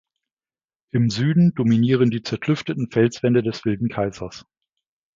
Im 0.95 1.11
Süden 1.11 1.53
dominieren 1.53 2.09
die 2.09 2.23
zerklüfteten 2.23 2.89
Felswände 2.89 3.43
des 3.43 3.65
Wilden 3.65 3.87
Kaisers. 3.87 4.47